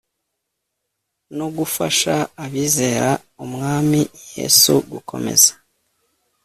no 1.37 1.47
gufasha 1.57 2.13
abizera 2.43 3.09
Umwami 3.45 4.01
Yesu 4.37 4.73
gukomeza 4.91 5.51